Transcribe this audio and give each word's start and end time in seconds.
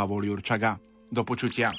Pavol 0.00 0.24
Jurčaga. 0.24 0.80
Do 1.12 1.28
počutia. 1.28 1.76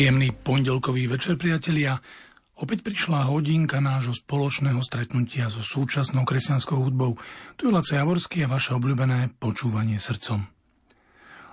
Príjemný 0.00 0.32
pondelkový 0.32 1.12
večer, 1.12 1.36
priatelia. 1.36 2.00
Opäť 2.56 2.88
prišla 2.88 3.28
hodinka 3.28 3.84
nášho 3.84 4.16
spoločného 4.16 4.80
stretnutia 4.80 5.52
so 5.52 5.60
súčasnou 5.60 6.24
kresťanskou 6.24 6.80
hudbou. 6.80 7.20
Tu 7.60 7.68
je 7.68 7.74
Laco 7.76 7.92
Javorský 7.92 8.40
a 8.40 8.48
vaše 8.48 8.72
obľúbené 8.72 9.36
počúvanie 9.36 10.00
srdcom. 10.00 10.40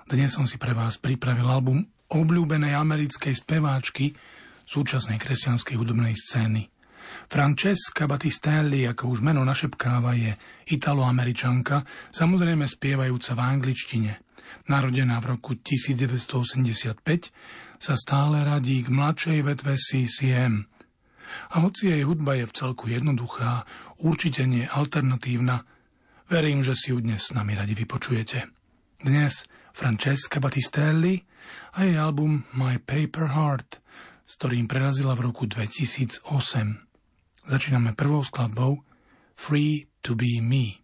Dnes 0.08 0.32
som 0.32 0.48
si 0.48 0.56
pre 0.56 0.72
vás 0.72 0.96
pripravil 0.96 1.44
album 1.44 1.84
obľúbenej 2.08 2.72
americkej 2.72 3.36
speváčky 3.36 4.16
súčasnej 4.64 5.20
kresťanskej 5.20 5.76
hudobnej 5.76 6.16
scény. 6.16 6.72
Francesca 7.28 8.08
Battistelli, 8.08 8.88
ako 8.88 9.12
už 9.12 9.20
meno 9.20 9.44
našepkáva, 9.44 10.16
je 10.16 10.32
italoameričanka, 10.72 11.84
samozrejme 12.16 12.64
spievajúca 12.64 13.36
v 13.36 13.44
angličtine. 13.44 14.12
Narodená 14.72 15.20
v 15.20 15.36
roku 15.36 15.60
1985, 15.60 16.96
sa 17.78 17.94
stále 17.94 18.42
radí 18.42 18.82
k 18.82 18.90
mladšej 18.90 19.38
vetve 19.46 19.74
CCM. 19.78 20.66
A 21.54 21.62
hoci 21.62 21.94
jej 21.94 22.02
hudba 22.02 22.34
je 22.34 22.44
v 22.50 22.56
celku 22.56 22.90
jednoduchá, 22.90 23.64
určite 24.02 24.44
nie 24.44 24.66
alternatívna, 24.66 25.62
verím, 26.28 26.60
že 26.60 26.74
si 26.74 26.90
ju 26.90 27.00
dnes 27.00 27.30
s 27.30 27.34
nami 27.34 27.54
radi 27.54 27.78
vypočujete. 27.78 28.50
Dnes 29.00 29.46
Francesca 29.72 30.42
Battistelli 30.42 31.22
a 31.78 31.86
jej 31.86 31.94
album 31.94 32.44
My 32.58 32.82
Paper 32.82 33.30
Heart, 33.30 33.70
s 34.26 34.32
ktorým 34.42 34.66
prerazila 34.66 35.14
v 35.14 35.30
roku 35.30 35.46
2008. 35.46 36.26
Začíname 37.48 37.94
prvou 37.96 38.20
skladbou 38.26 38.84
Free 39.38 39.86
to 40.02 40.18
be 40.18 40.42
Me. 40.42 40.82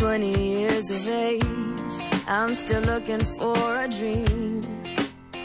20 0.00 0.28
years 0.30 0.88
of 0.88 1.08
age, 1.12 1.44
I'm 2.26 2.54
still 2.54 2.80
looking 2.80 3.20
for 3.20 3.82
a 3.84 3.86
dream. 3.86 4.62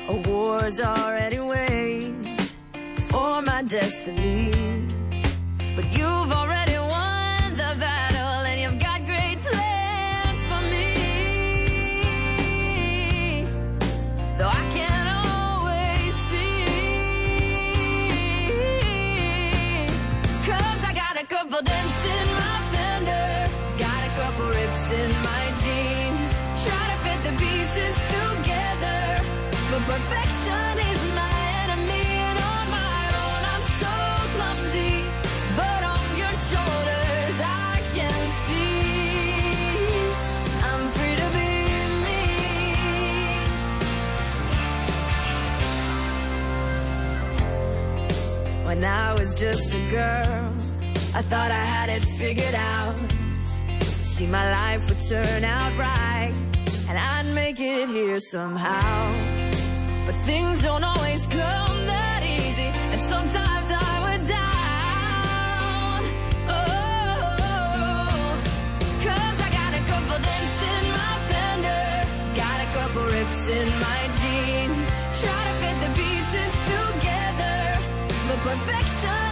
A 0.08 0.16
war's 0.30 0.80
already 0.80 1.40
waged 1.40 2.54
for 3.10 3.42
my 3.42 3.64
destiny. 3.64 4.54
But 5.76 5.86
you've 5.98 6.32
already 6.32 6.55
When 48.66 48.84
I 48.84 49.14
was 49.14 49.34
just 49.34 49.74
a 49.74 49.90
girl, 49.90 50.54
I 51.14 51.22
thought 51.22 51.50
I 51.50 51.64
had 51.64 51.88
it 51.88 52.04
figured 52.04 52.56
out. 52.56 52.96
See, 53.84 54.28
my 54.28 54.52
life 54.52 54.90
would 54.90 55.00
turn 55.08 55.44
out 55.46 55.78
right, 55.78 56.34
and 56.90 56.98
I'd 56.98 57.34
make 57.34 57.62
it 57.62 57.88
here 57.88 58.20
somehow. 58.20 59.55
But 60.06 60.16
things 60.18 60.62
don't 60.62 60.84
always 60.84 61.26
come 61.26 61.86
that 61.88 62.22
easy, 62.24 62.70
and 62.94 63.02
sometimes 63.02 63.68
I 63.72 63.92
would 64.06 64.28
down. 64.28 66.02
Oh, 66.48 67.34
cause 69.02 69.38
I 69.48 69.50
got 69.60 69.72
a 69.74 69.84
couple 69.90 70.18
dents 70.22 70.60
in 70.74 70.84
my 71.00 71.14
fender, 71.30 71.86
got 72.38 72.58
a 72.62 72.70
couple 72.78 73.04
rips 73.18 73.50
in 73.50 73.68
my 73.82 74.02
jeans. 74.22 74.86
Try 75.22 75.42
to 75.50 75.54
fit 75.62 75.78
the 75.84 75.92
pieces 75.98 76.52
together, 76.70 77.58
but 78.28 78.38
perfection 78.46 79.25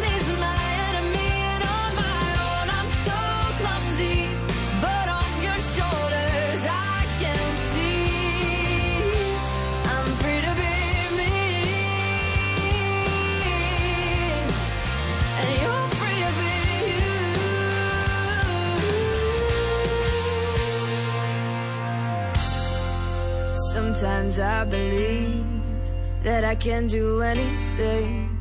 Sometimes 24.03 24.37
I 24.37 24.65
believe 24.65 25.45
that 26.23 26.43
I 26.43 26.55
can 26.55 26.87
do 26.87 27.21
anything. 27.21 28.37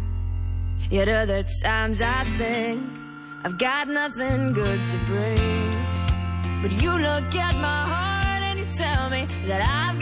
Yet 0.90 1.06
other 1.06 1.44
times 1.62 2.02
I 2.02 2.24
think 2.36 2.82
I've 3.44 3.56
got 3.60 3.86
nothing 3.86 4.54
good 4.54 4.80
to 4.90 4.98
bring. 5.06 5.70
But 6.62 6.72
you 6.82 6.90
look 6.90 7.32
at 7.36 7.54
my 7.68 7.82
heart 7.94 8.42
and 8.48 8.58
you 8.58 8.66
tell 8.76 9.08
me 9.08 9.26
that 9.46 9.62
I've 9.62 10.01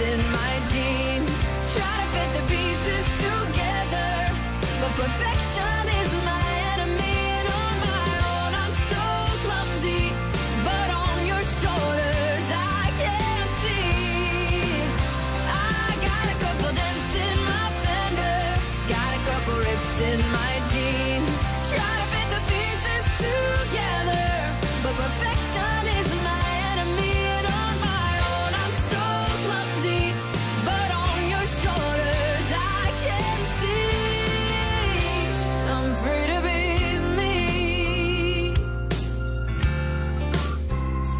in 0.00 0.18
my 0.30 0.52
jeans. 0.70 1.30
Try 1.74 1.82
to 1.82 2.06
fit 2.12 2.30
the 2.36 2.42
pieces 2.46 3.04
together. 3.18 4.10
But 4.80 4.92
perfection 4.92 5.77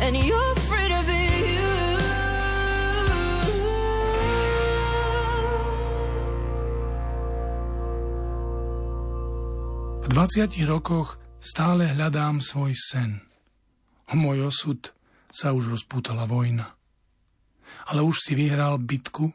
V 0.08 0.16
20 10.08 10.49
rokoch 10.64 11.20
stále 11.44 11.93
hľadám 11.93 12.40
svoj 12.40 12.72
sen. 12.72 13.20
O 14.08 14.16
môj 14.16 14.49
osud 14.49 14.81
sa 15.28 15.52
už 15.52 15.76
rozpútala 15.76 16.25
vojna. 16.25 16.72
Ale 17.93 18.00
už 18.00 18.16
si 18.25 18.32
vyhral 18.32 18.81
bitku 18.81 19.28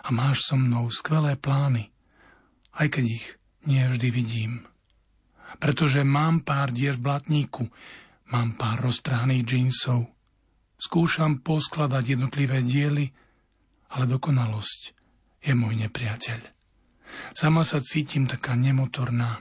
a 0.00 0.08
máš 0.08 0.48
so 0.48 0.56
mnou 0.56 0.88
skvelé 0.88 1.36
plány, 1.36 1.92
aj 2.80 2.96
keď 2.96 3.04
ich 3.12 3.36
nie 3.68 3.84
vždy 3.84 4.08
vidím. 4.08 4.64
Pretože 5.60 6.00
mám 6.00 6.40
pár 6.40 6.72
dier 6.72 6.96
v 6.96 7.04
blatníku, 7.04 7.68
mám 8.32 8.56
pár 8.56 8.84
roztrhaných 8.84 9.44
džínsov. 9.44 10.08
Skúšam 10.78 11.42
poskladať 11.42 12.14
jednotlivé 12.16 12.62
diely, 12.62 13.10
ale 13.90 14.04
dokonalosť 14.06 14.80
je 15.42 15.52
môj 15.56 15.74
nepriateľ. 15.88 16.40
Sama 17.32 17.64
sa 17.64 17.80
cítim 17.80 18.28
taká 18.28 18.52
nemotorná. 18.52 19.40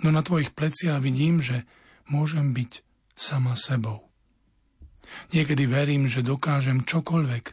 No 0.00 0.08
na 0.10 0.24
tvojich 0.24 0.56
pleciach 0.56 0.98
vidím, 0.98 1.38
že 1.38 1.68
môžem 2.08 2.56
byť 2.56 2.82
sama 3.14 3.54
sebou. 3.54 4.10
Niekedy 5.30 5.68
verím, 5.68 6.10
že 6.10 6.24
dokážem 6.24 6.82
čokoľvek, 6.82 7.44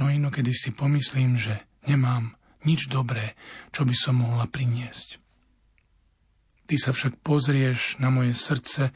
no 0.00 0.10
inokedy 0.10 0.50
si 0.50 0.74
pomyslím, 0.74 1.38
že 1.38 1.62
nemám 1.86 2.34
nič 2.66 2.90
dobré, 2.90 3.38
čo 3.70 3.86
by 3.86 3.94
som 3.94 4.18
mohla 4.18 4.50
priniesť. 4.50 5.22
Ty 6.68 6.74
sa 6.76 6.90
však 6.92 7.22
pozrieš 7.22 7.96
na 8.02 8.10
moje 8.10 8.34
srdce 8.34 8.92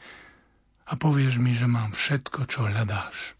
a 0.87 0.93
povieš 0.99 1.39
mi, 1.39 1.55
že 1.55 1.69
mám 1.69 1.95
všetko, 1.95 2.47
čo 2.47 2.67
hľadáš. 2.67 3.37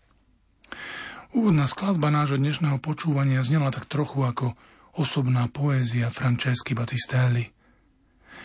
Úvodná 1.34 1.66
skladba 1.66 2.14
nášho 2.14 2.38
dnešného 2.38 2.78
počúvania 2.78 3.42
znela 3.42 3.74
tak 3.74 3.90
trochu 3.90 4.22
ako 4.22 4.54
osobná 4.94 5.50
poézia 5.50 6.14
Francesky 6.14 6.78
Battistelli. 6.78 7.50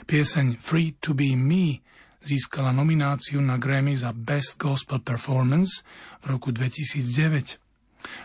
Pieseň 0.09 0.57
Free 0.57 0.97
to 0.97 1.13
be 1.13 1.37
me 1.37 1.85
získala 2.25 2.73
nomináciu 2.73 3.45
na 3.45 3.61
Grammy 3.61 3.93
za 3.93 4.17
Best 4.17 4.57
Gospel 4.57 5.05
Performance 5.05 5.85
v 6.25 6.33
roku 6.33 6.49
2009 6.49 7.61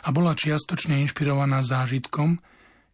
a 0.05 0.09
bola 0.15 0.31
čiastočne 0.31 1.01
inšpirovaná 1.03 1.59
zážitkom, 1.59 2.39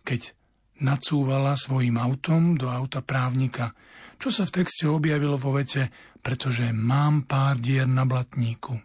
keď 0.01 0.33
nacúvala 0.79 1.59
svojim 1.59 1.99
autom 1.99 2.55
do 2.55 2.71
auta 2.71 3.03
právnika, 3.03 3.75
čo 4.19 4.31
sa 4.31 4.47
v 4.47 4.63
texte 4.63 4.87
objavilo 4.87 5.39
vo 5.39 5.55
vete, 5.55 5.91
pretože 6.21 6.71
mám 6.75 7.23
pár 7.23 7.57
dier 7.59 7.87
na 7.87 8.03
blatníku. 8.03 8.79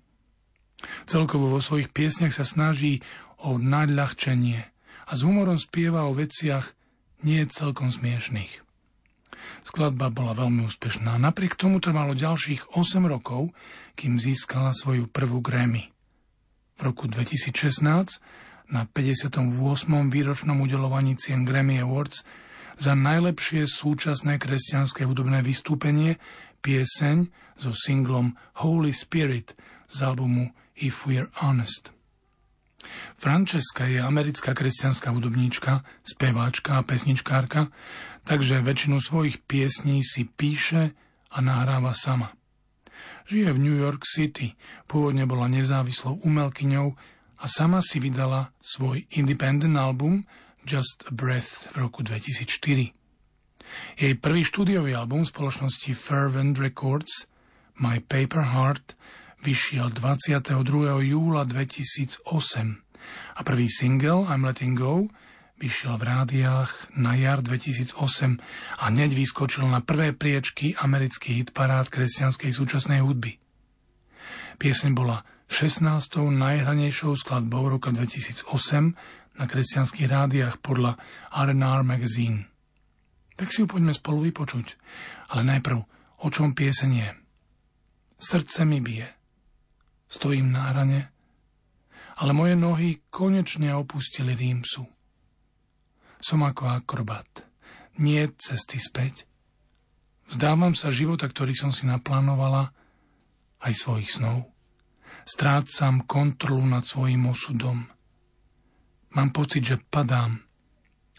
Celkovo 1.08 1.52
vo 1.52 1.60
svojich 1.60 1.90
piesniach 1.90 2.34
sa 2.34 2.44
snaží 2.44 3.00
o 3.40 3.56
nadľahčenie 3.56 4.60
a 5.04 5.12
s 5.12 5.20
humorom 5.25 5.60
spieva 5.60 6.08
o 6.08 6.16
veciach 6.16 6.72
nie 7.25 7.44
celkom 7.48 7.88
smiešných. 7.88 8.64
Skladba 9.64 10.12
bola 10.12 10.36
veľmi 10.36 10.64
úspešná. 10.69 11.16
Napriek 11.16 11.56
tomu 11.56 11.81
trvalo 11.81 12.12
ďalších 12.12 12.76
8 12.76 13.04
rokov, 13.08 13.52
kým 13.96 14.20
získala 14.20 14.76
svoju 14.76 15.08
prvú 15.08 15.40
Grammy. 15.40 15.92
V 16.76 16.81
roku 16.84 17.08
2016 17.08 17.84
na 18.69 18.82
58. 18.88 19.52
výročnom 20.08 20.56
udelovaní 20.60 21.16
cien 21.16 21.44
Grammy 21.44 21.81
Awards 21.81 22.25
za 22.81 22.98
najlepšie 22.98 23.69
súčasné 23.69 24.40
kresťanské 24.40 25.06
hudobné 25.06 25.44
vystúpenie 25.44 26.19
pieseň 26.64 27.28
so 27.61 27.76
singlom 27.76 28.32
Holy 28.64 28.96
Spirit 28.96 29.52
z 29.93 29.99
albumu 30.00 30.49
If 30.81 31.05
We're 31.05 31.28
Honest. 31.44 31.93
Francesca 33.16 33.88
je 33.88 34.00
americká 34.00 34.52
kresťanská 34.52 35.12
hudobníčka, 35.12 35.84
speváčka 36.05 36.81
a 36.81 36.82
pesničkárka, 36.84 37.72
takže 38.25 38.61
väčšinu 38.61 39.00
svojich 39.00 39.40
piesní 39.44 40.05
si 40.05 40.25
píše 40.25 40.93
a 41.32 41.38
nahráva 41.40 41.96
sama. 41.96 42.32
Žije 43.25 43.56
v 43.56 43.58
New 43.58 43.76
York 43.76 44.05
City, 44.05 44.52
pôvodne 44.84 45.25
bola 45.25 45.49
nezávislou 45.49 46.20
umelkyňou 46.28 46.93
a 47.40 47.44
sama 47.49 47.81
si 47.81 48.00
vydala 48.00 48.52
svoj 48.60 49.08
independent 49.17 49.76
album 49.81 50.28
Just 50.64 51.08
a 51.08 51.10
Breath 51.12 51.72
v 51.72 51.88
roku 51.88 52.05
2004. 52.05 53.03
Jej 53.94 54.18
prvý 54.18 54.42
štúdiový 54.42 54.94
album 54.94 55.22
spoločnosti 55.22 55.90
Fervent 55.94 56.58
Records 56.58 57.30
My 57.78 57.98
Paper 57.98 58.54
Heart 58.54 58.94
vyšiel 59.42 59.92
22. 59.92 60.54
júla 61.04 61.44
2008 61.44 62.24
a 63.36 63.40
prvý 63.44 63.68
single 63.68 64.30
I'm 64.30 64.46
Letting 64.46 64.78
Go 64.78 65.10
vyšiel 65.58 65.94
v 65.96 66.04
rádiách 66.04 66.70
na 66.98 67.14
jar 67.14 67.40
2008 67.40 67.96
a 68.80 68.82
hneď 68.90 69.10
vyskočil 69.14 69.64
na 69.70 69.80
prvé 69.80 70.12
priečky 70.12 70.74
amerických 70.74 71.46
hitparád 71.46 71.88
kresťanskej 71.88 72.50
súčasnej 72.50 73.00
hudby. 73.00 73.38
Pieseň 74.58 74.92
bola 74.94 75.22
16. 75.50 75.84
najhranejšou 76.30 77.14
skladbou 77.14 77.69
roka 77.69 77.94
2008 77.94 79.38
na 79.38 79.44
kresťanských 79.44 80.08
rádiách 80.08 80.62
podľa 80.62 80.98
R&R 81.34 81.81
Magazine. 81.82 82.54
Tak 83.34 83.50
si 83.50 83.62
ju 83.62 83.67
poďme 83.67 83.91
spolu 83.91 84.31
vypočuť, 84.31 84.79
ale 85.34 85.43
najprv, 85.43 85.79
o 86.22 86.29
čom 86.31 86.55
pieseň 86.55 86.91
je. 86.94 87.10
Srdce 88.19 88.62
mi 88.64 88.79
bije, 88.79 89.10
Stojím 90.14 90.55
na 90.55 90.70
hrane, 90.70 91.10
ale 92.22 92.31
moje 92.31 92.55
nohy 92.55 93.03
konečne 93.10 93.74
opustili 93.74 94.38
Rímsu. 94.38 94.86
Som 96.22 96.46
ako 96.46 96.70
akrobat. 96.70 97.43
Nie 97.98 98.31
cesty 98.38 98.79
späť. 98.79 99.26
Vzdávam 100.31 100.79
sa 100.79 100.94
života, 100.94 101.26
ktorý 101.26 101.53
som 101.58 101.74
si 101.74 101.84
naplánovala, 101.84 102.70
aj 103.60 103.72
svojich 103.74 104.10
snov. 104.22 104.48
Strácam 105.26 106.06
kontrolu 106.06 106.64
nad 106.64 106.86
svojim 106.86 107.26
osudom. 107.26 107.91
Mám 109.14 109.31
pocit, 109.34 109.67
že 109.67 109.82
padám. 109.82 110.43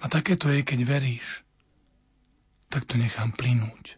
A 0.04 0.06
také 0.08 0.40
to 0.40 0.52
je, 0.52 0.64
keď 0.64 0.80
veríš. 0.88 1.45
Tak 2.76 2.92
to 2.92 3.00
nechám 3.00 3.32
plynúť. 3.32 3.96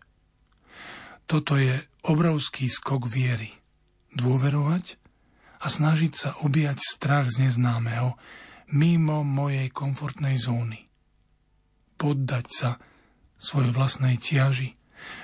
Toto 1.26 1.58
je 1.58 1.82
obrovský 2.06 2.70
skok 2.70 3.10
viery 3.10 3.50
dôverovať 4.14 5.02
a 5.58 5.66
snažiť 5.66 6.14
sa 6.14 6.30
objať 6.46 6.78
strach 6.86 7.26
z 7.34 7.50
neznámeho 7.50 8.14
mimo 8.78 9.26
mojej 9.26 9.74
komfortnej 9.74 10.38
zóny. 10.38 10.86
Poddať 11.98 12.46
sa 12.54 12.70
svojej 13.42 13.74
vlastnej 13.74 14.22
tiaži, 14.22 14.78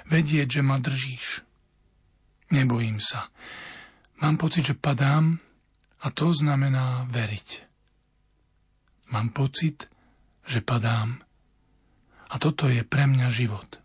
vedieť, 0.09 0.57
že 0.57 0.61
ma 0.65 0.81
držíš. 0.81 1.45
Nebojím 2.49 2.97
sa. 2.97 3.29
Mám 4.17 4.41
pocit, 4.41 4.65
že 4.65 4.81
padám 4.81 5.37
a 6.01 6.09
to 6.09 6.33
znamená 6.33 7.05
veriť. 7.05 7.49
Mám 9.13 9.29
pocit, 9.29 9.85
že 10.41 10.65
padám 10.65 11.21
a 12.33 12.41
toto 12.41 12.65
je 12.65 12.81
pre 12.81 13.05
mňa 13.05 13.29
život. 13.29 13.77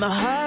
My 0.00 0.10
heart 0.10 0.41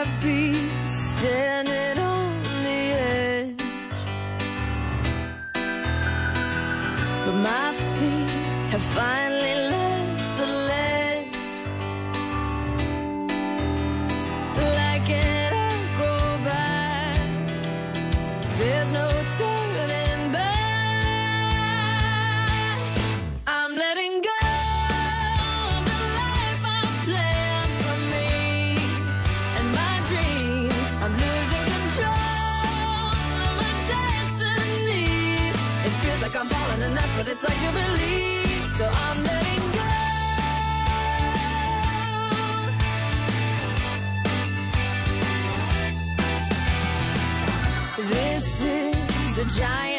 what 37.17 37.27
it's 37.29 37.43
like 37.43 37.59
to 37.65 37.71
believe. 37.71 38.75
So 38.77 38.85
I'm 38.91 39.23
letting 39.23 39.71
go. 39.77 39.89
This 48.15 48.63
is 48.63 49.37
a 49.39 49.59
giant 49.59 49.94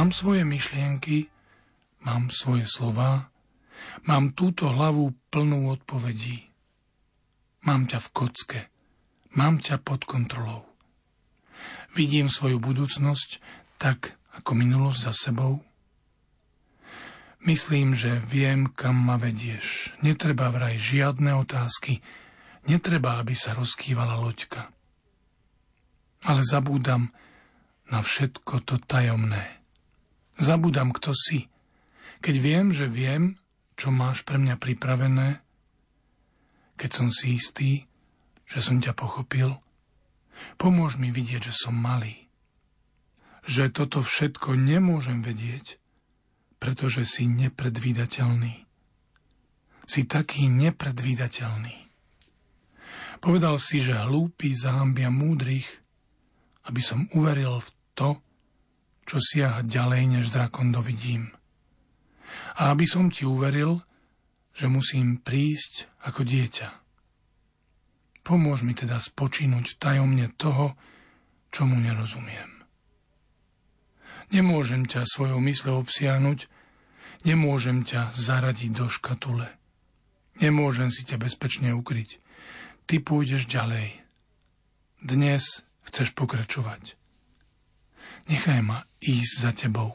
Mám 0.00 0.16
svoje 0.16 0.48
myšlienky, 0.48 1.28
mám 2.08 2.32
svoje 2.32 2.64
slova, 2.64 3.28
mám 4.08 4.32
túto 4.32 4.72
hlavu 4.72 5.12
plnú 5.28 5.68
odpovedí. 5.76 6.48
Mám 7.68 7.84
ťa 7.84 8.00
v 8.00 8.08
kocke, 8.08 8.60
mám 9.36 9.60
ťa 9.60 9.76
pod 9.84 10.08
kontrolou. 10.08 10.64
Vidím 11.92 12.32
svoju 12.32 12.56
budúcnosť 12.64 13.44
tak, 13.76 14.16
ako 14.40 14.56
minulosť 14.56 15.00
za 15.04 15.12
sebou. 15.12 15.60
Myslím, 17.44 17.92
že 17.92 18.24
viem, 18.24 18.72
kam 18.72 18.96
ma 18.96 19.20
vedieš. 19.20 19.92
Netreba 20.00 20.48
vraj 20.48 20.80
žiadne 20.80 21.36
otázky, 21.44 22.00
netreba, 22.64 23.20
aby 23.20 23.36
sa 23.36 23.52
rozkývala 23.52 24.16
loďka. 24.16 24.64
Ale 26.24 26.40
zabúdam 26.40 27.12
na 27.92 28.00
všetko 28.00 28.64
to 28.64 28.80
tajomné. 28.80 29.59
Zabúdam, 30.40 30.96
kto 30.96 31.12
si. 31.12 31.52
Keď 32.24 32.34
viem, 32.40 32.72
že 32.72 32.88
viem, 32.88 33.36
čo 33.76 33.92
máš 33.92 34.24
pre 34.24 34.40
mňa 34.40 34.56
pripravené, 34.56 35.44
keď 36.80 36.90
som 36.96 37.08
si 37.12 37.36
istý, 37.36 37.84
že 38.48 38.64
som 38.64 38.80
ťa 38.80 38.96
pochopil, 38.96 39.60
pomôž 40.56 40.96
mi 40.96 41.12
vidieť, 41.12 41.52
že 41.52 41.54
som 41.54 41.76
malý. 41.76 42.32
Že 43.44 43.68
toto 43.68 44.00
všetko 44.00 44.56
nemôžem 44.56 45.20
vedieť, 45.20 45.76
pretože 46.56 47.04
si 47.04 47.28
nepredvídateľný. 47.28 48.64
Si 49.84 50.08
taký 50.08 50.48
nepredvídateľný. 50.48 51.76
Povedal 53.20 53.60
si, 53.60 53.84
že 53.84 53.92
hlúpi 53.92 54.56
zahambia 54.56 55.12
múdrych, 55.12 55.68
aby 56.64 56.80
som 56.80 57.12
uveril 57.12 57.60
v 57.60 57.68
to, 57.92 58.08
čo 59.04 59.18
siaha 59.18 59.66
ďalej, 59.66 60.18
než 60.18 60.32
zrakom 60.32 60.70
dovidím. 60.70 61.32
A 62.60 62.70
aby 62.74 62.86
som 62.86 63.10
ti 63.10 63.26
uveril, 63.26 63.82
že 64.54 64.66
musím 64.66 65.22
prísť 65.22 65.88
ako 66.04 66.26
dieťa. 66.26 66.68
Pomôž 68.20 68.62
mi 68.62 68.76
teda 68.76 69.00
spočínuť 69.00 69.80
tajomne 69.80 70.28
toho, 70.36 70.76
čomu 71.50 71.80
nerozumiem. 71.80 72.62
Nemôžem 74.30 74.86
ťa 74.86 75.08
svojou 75.08 75.42
mysľou 75.42 75.82
obsiahnuť, 75.82 76.46
nemôžem 77.26 77.82
ťa 77.82 78.14
zaradiť 78.14 78.70
do 78.70 78.86
škatule. 78.86 79.48
Nemôžem 80.38 80.94
si 80.94 81.02
ťa 81.02 81.18
bezpečne 81.18 81.74
ukryť. 81.74 82.22
Ty 82.86 83.02
pôjdeš 83.02 83.50
ďalej. 83.50 83.98
Dnes 85.02 85.66
chceš 85.88 86.14
pokračovať. 86.14 86.99
Nechaj 88.30 88.62
ma 88.62 88.78
ísť 89.02 89.34
za 89.42 89.50
tebou. 89.50 89.90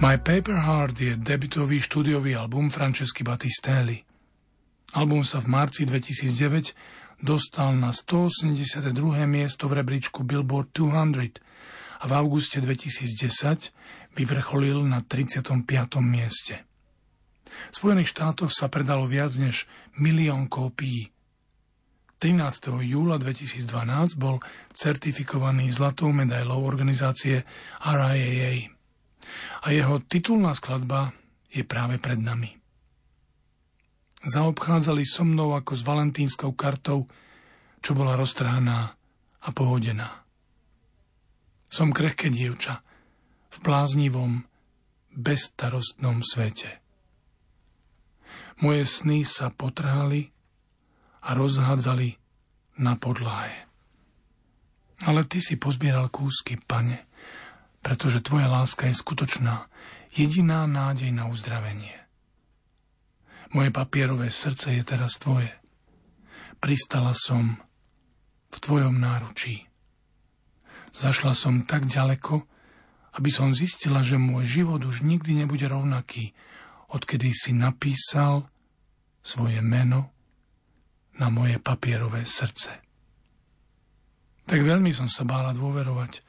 My 0.00 0.16
Paper 0.16 0.56
Heart 0.56 0.96
je 0.96 1.12
debutový 1.20 1.76
štúdiový 1.76 2.32
album 2.32 2.72
Francesky 2.72 3.20
Battistelli. 3.20 4.00
Album 4.96 5.20
sa 5.28 5.44
v 5.44 5.52
marci 5.52 5.84
2009 5.84 7.20
dostal 7.20 7.76
na 7.76 7.92
182. 7.92 8.96
miesto 9.28 9.68
v 9.68 9.84
rebríčku 9.84 10.24
Billboard 10.24 10.72
200 10.72 11.44
a 12.00 12.04
v 12.08 12.12
auguste 12.16 12.64
2010 12.64 14.16
vyvrcholil 14.16 14.80
na 14.88 15.04
35. 15.04 15.68
mieste. 16.00 16.64
V 17.68 17.74
Spojených 17.76 18.16
štátoch 18.16 18.56
sa 18.56 18.72
predalo 18.72 19.04
viac 19.04 19.36
než 19.36 19.68
milión 20.00 20.48
kópií. 20.48 21.12
13. 22.24 22.40
júla 22.88 23.20
2012 23.20 23.68
bol 24.16 24.40
certifikovaný 24.72 25.68
zlatou 25.68 26.08
medailou 26.08 26.64
organizácie 26.64 27.44
RIAA 27.84 28.79
a 29.64 29.70
jeho 29.70 29.98
titulná 30.00 30.54
skladba 30.54 31.12
je 31.50 31.66
práve 31.66 31.98
pred 31.98 32.18
nami. 32.22 32.56
Zaobchádzali 34.20 35.02
so 35.08 35.24
mnou 35.24 35.56
ako 35.56 35.72
s 35.74 35.82
valentínskou 35.82 36.52
kartou, 36.52 37.08
čo 37.80 37.96
bola 37.96 38.14
roztrhaná 38.20 38.92
a 39.40 39.48
pohodená. 39.56 40.24
Som 41.72 41.96
krehké 41.96 42.28
dievča 42.28 42.84
v 43.50 43.56
bláznivom, 43.64 44.44
bezstarostnom 45.16 46.22
svete. 46.22 46.78
Moje 48.60 48.84
sny 48.84 49.24
sa 49.24 49.48
potrhali 49.48 50.28
a 51.24 51.32
rozhádzali 51.32 52.20
na 52.84 52.96
podlahe. 53.00 53.66
Ale 55.00 55.24
ty 55.24 55.40
si 55.40 55.56
pozbieral 55.56 56.12
kúsky, 56.12 56.60
pane, 56.60 57.09
pretože 57.80 58.24
tvoja 58.24 58.48
láska 58.48 58.88
je 58.88 58.94
skutočná, 58.96 59.68
jediná 60.12 60.68
nádej 60.68 61.12
na 61.12 61.28
uzdravenie. 61.28 61.96
Moje 63.50 63.74
papierové 63.74 64.30
srdce 64.30 64.78
je 64.78 64.82
teraz 64.86 65.18
tvoje. 65.18 65.50
Pristala 66.62 67.16
som 67.16 67.58
v 68.50 68.56
tvojom 68.62 69.00
náručí. 69.00 69.66
Zašla 70.94 71.34
som 71.34 71.66
tak 71.66 71.86
ďaleko, 71.86 72.46
aby 73.18 73.30
som 73.30 73.50
zistila, 73.50 74.06
že 74.06 74.22
môj 74.22 74.46
život 74.46 74.82
už 74.86 75.02
nikdy 75.02 75.42
nebude 75.42 75.66
rovnaký, 75.66 76.30
odkedy 76.94 77.34
si 77.34 77.50
napísal 77.50 78.46
svoje 79.22 79.58
meno 79.62 80.14
na 81.18 81.26
moje 81.30 81.58
papierové 81.58 82.26
srdce. 82.26 82.70
Tak 84.46 84.58
veľmi 84.62 84.90
som 84.90 85.06
sa 85.06 85.22
bála 85.22 85.54
dôverovať, 85.54 86.22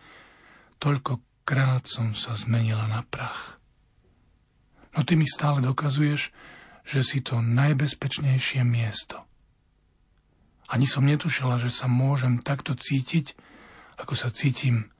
toľko 0.78 1.31
krát 1.44 1.88
som 1.88 2.14
sa 2.14 2.38
zmenila 2.38 2.88
na 2.88 3.06
prach. 3.06 3.62
No 4.98 5.08
ty 5.08 5.16
mi 5.16 5.26
stále 5.26 5.64
dokazuješ, 5.64 6.36
že 6.84 7.02
si 7.06 7.24
to 7.24 7.40
najbezpečnejšie 7.40 8.66
miesto. 8.68 9.24
Ani 10.72 10.88
som 10.88 11.04
netušila, 11.04 11.60
že 11.60 11.72
sa 11.72 11.92
môžem 11.92 12.40
takto 12.40 12.76
cítiť, 12.76 13.36
ako 14.00 14.14
sa 14.16 14.32
cítim 14.32 14.92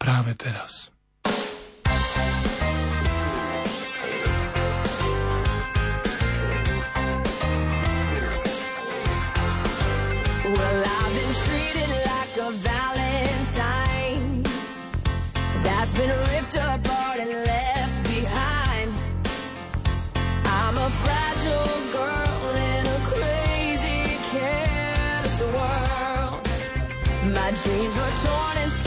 práve 0.00 0.32
teraz. 0.34 0.90
Well, 1.28 2.97
My 27.48 27.54
dreams 27.54 27.96
were 27.96 28.28
torn 28.28 28.56
and 28.58 28.77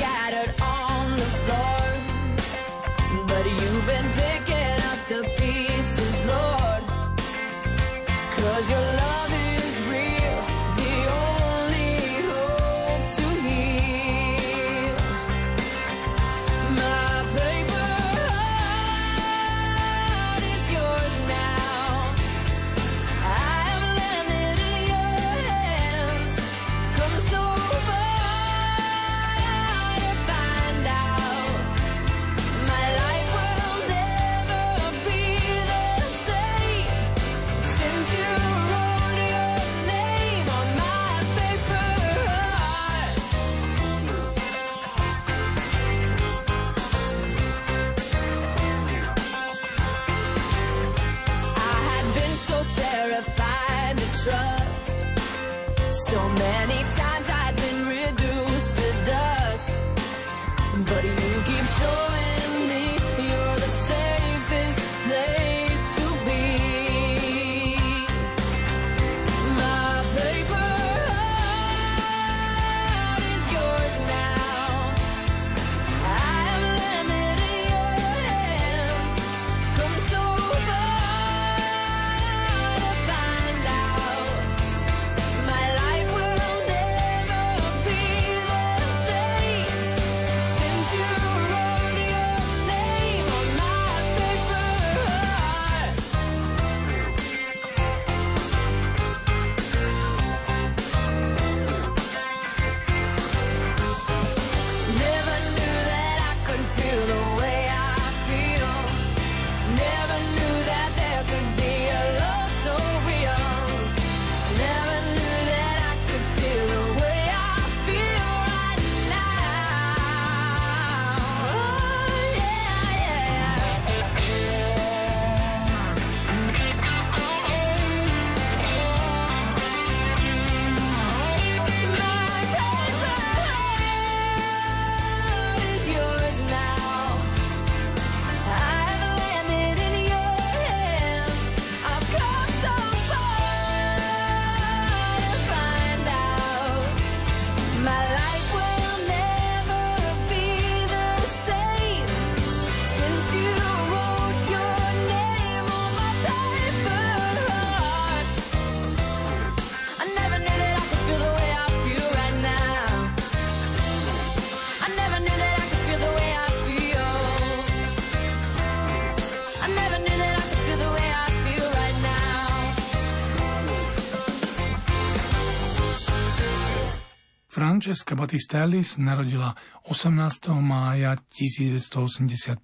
Francesca 177.82 178.14
Battistelli 178.14 178.86
narodila 179.02 179.58
18. 179.90 180.54
mája 180.62 181.18
1985 181.34 182.62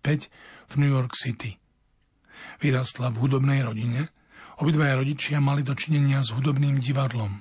v 0.69 0.73
New 0.77 0.93
York 0.93 1.17
City. 1.17 1.57
Vyrastla 2.61 3.09
v 3.09 3.25
hudobnej 3.25 3.65
rodine, 3.65 4.13
obidvaja 4.61 4.93
rodičia 4.93 5.41
mali 5.41 5.65
dočinenia 5.65 6.21
s 6.21 6.29
hudobným 6.37 6.77
divadlom. 6.77 7.33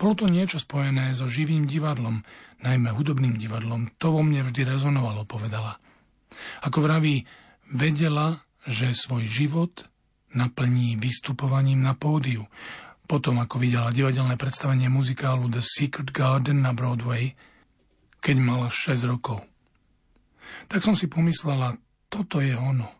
Bolo 0.00 0.16
to 0.16 0.32
niečo 0.32 0.56
spojené 0.56 1.12
so 1.12 1.28
živým 1.28 1.68
divadlom, 1.68 2.24
najmä 2.64 2.88
hudobným 2.88 3.36
divadlom. 3.36 3.92
To 4.00 4.16
vo 4.16 4.24
mne 4.24 4.48
vždy 4.48 4.64
rezonovalo, 4.64 5.28
povedala. 5.28 5.76
Ako 6.64 6.88
vraví, 6.88 7.28
vedela, 7.68 8.48
že 8.64 8.96
svoj 8.96 9.28
život 9.28 9.84
naplní 10.32 10.96
vystupovaním 10.96 11.84
na 11.84 11.92
pódiu. 11.92 12.48
Potom, 13.06 13.38
ako 13.38 13.62
videla 13.62 13.94
divadelné 13.94 14.34
predstavenie 14.34 14.90
muzikálu 14.90 15.46
The 15.46 15.62
Secret 15.62 16.10
Garden 16.10 16.66
na 16.66 16.74
Broadway, 16.74 17.38
keď 18.18 18.36
mala 18.42 18.66
6 18.66 19.06
rokov. 19.06 19.46
Tak 20.66 20.82
som 20.82 20.98
si 20.98 21.06
pomyslela, 21.06 21.78
toto 22.10 22.42
je 22.42 22.58
ono. 22.58 22.90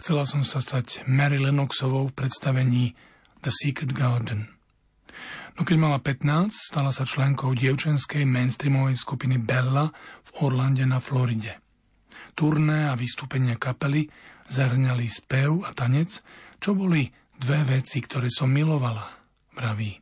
Chcela 0.00 0.24
som 0.24 0.40
sa 0.40 0.64
stať 0.64 1.04
Mary 1.04 1.36
Lennoxovou 1.36 2.08
v 2.08 2.16
predstavení 2.16 2.96
The 3.44 3.52
Secret 3.52 3.92
Garden. 3.92 4.48
No 5.60 5.68
keď 5.68 5.76
mala 5.76 5.98
15, 6.00 6.72
stala 6.72 6.88
sa 6.96 7.04
členkou 7.04 7.52
dievčenskej 7.52 8.24
mainstreamovej 8.24 8.96
skupiny 8.96 9.36
Bella 9.36 9.92
v 10.24 10.30
Orlande 10.40 10.88
na 10.88 10.96
Floride. 10.96 11.60
Turné 12.32 12.88
a 12.88 12.96
vystúpenia 12.96 13.60
kapely 13.60 14.08
zahrňali 14.48 15.04
spev 15.12 15.68
a 15.68 15.76
tanec, 15.76 16.24
čo 16.56 16.72
boli 16.72 17.12
dve 17.42 17.82
veci, 17.82 17.98
ktoré 17.98 18.30
som 18.30 18.46
milovala, 18.46 19.02
vraví. 19.58 19.98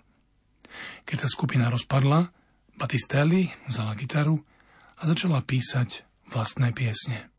Keď 1.09 1.25
sa 1.25 1.29
skupina 1.33 1.73
rozpadla, 1.73 2.29
Batistelli 2.77 3.49
vzala 3.65 3.97
gitaru 3.97 4.37
a 5.01 5.03
začala 5.09 5.41
písať 5.41 6.05
vlastné 6.29 6.77
piesne. 6.77 7.33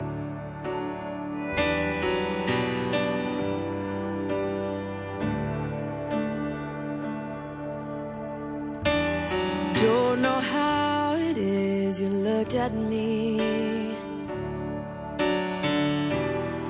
At 12.52 12.76
me 12.76 13.40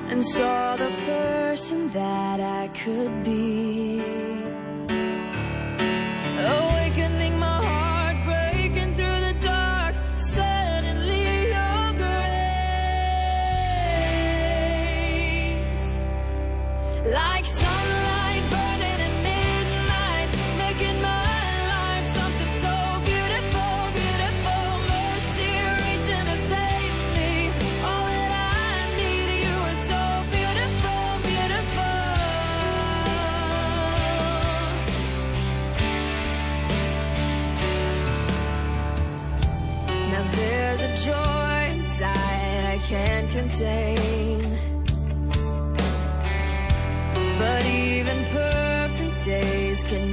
and 0.08 0.24
saw 0.24 0.76
the 0.76 0.88
person 1.04 1.90
that 1.90 2.31
could 2.74 3.24
be. 3.24 3.81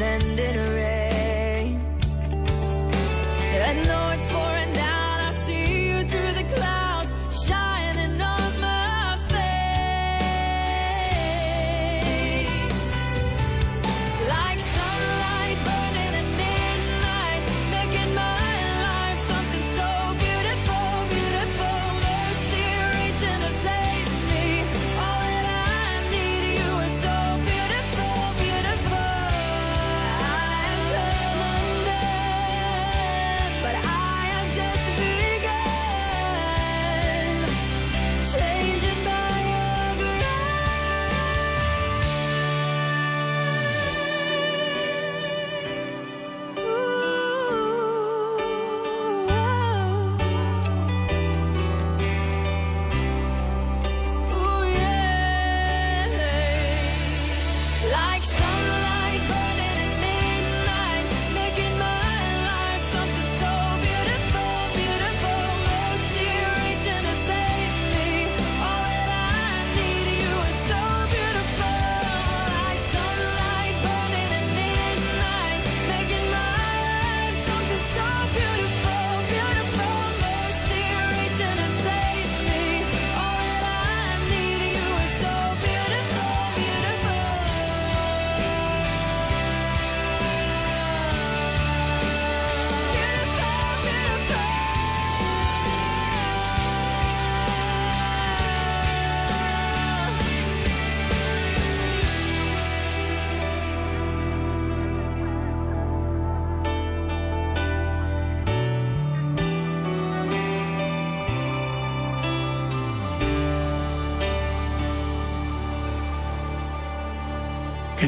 and 0.01 0.28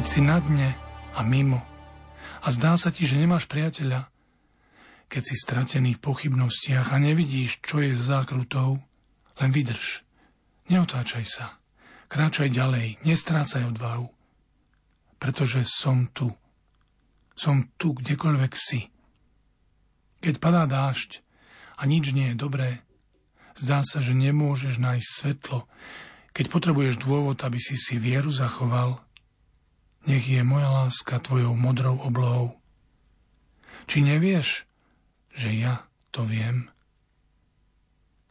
Keď 0.01 0.09
si 0.17 0.25
na 0.25 0.41
dne 0.41 0.73
a 1.13 1.21
mimo 1.21 1.61
a 2.41 2.49
zdá 2.49 2.73
sa 2.73 2.89
ti, 2.89 3.05
že 3.05 3.21
nemáš 3.21 3.45
priateľa, 3.45 4.09
keď 5.05 5.21
si 5.29 5.37
stratený 5.37 5.93
v 5.93 6.01
pochybnostiach 6.01 6.89
a 6.89 6.97
nevidíš, 6.97 7.61
čo 7.61 7.85
je 7.85 7.93
za 7.93 8.25
zákrutou, 8.25 8.81
len 9.37 9.49
vydrž. 9.53 10.01
Neotáčaj 10.73 11.25
sa. 11.29 11.61
Kráčaj 12.09 12.49
ďalej, 12.49 12.97
nestrácaj 13.05 13.69
odvahu. 13.69 14.09
Pretože 15.21 15.69
som 15.69 16.09
tu. 16.09 16.33
Som 17.37 17.69
tu, 17.77 17.93
kdekoľvek 17.93 18.53
si. 18.57 18.89
Keď 20.25 20.41
padá 20.41 20.65
dážď 20.65 21.21
a 21.77 21.85
nič 21.85 22.09
nie 22.17 22.33
je 22.33 22.41
dobré, 22.41 22.81
zdá 23.53 23.85
sa, 23.85 24.01
že 24.01 24.17
nemôžeš 24.17 24.81
nájsť 24.81 25.09
svetlo. 25.13 25.69
Keď 26.33 26.49
potrebuješ 26.49 26.97
dôvod, 26.97 27.45
aby 27.45 27.61
si 27.61 27.77
si 27.77 28.01
vieru 28.01 28.33
zachoval, 28.33 28.97
nech 30.05 30.25
je 30.25 30.41
moja 30.41 30.69
láska 30.69 31.21
tvojou 31.21 31.53
modrou 31.53 31.97
oblohou. 32.01 32.57
Či 33.85 34.05
nevieš, 34.05 34.65
že 35.33 35.53
ja 35.53 35.85
to 36.09 36.25
viem? 36.25 36.69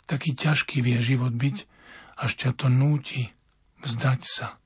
Taký 0.06 0.34
ťažký 0.34 0.82
vie 0.82 0.98
život 0.98 1.30
byť, 1.34 1.56
až 2.20 2.30
ťa 2.36 2.50
to 2.58 2.66
núti 2.66 3.30
vzdať 3.80 4.20
sa. 4.26 4.60